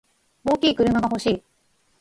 [0.43, 1.43] 大きい車が欲しい。